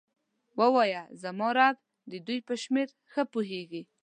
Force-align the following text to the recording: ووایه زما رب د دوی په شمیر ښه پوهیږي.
ووایه 0.59 1.03
زما 1.21 1.49
رب 1.57 1.75
د 2.11 2.13
دوی 2.25 2.39
په 2.47 2.53
شمیر 2.63 2.89
ښه 3.11 3.23
پوهیږي. 3.31 3.81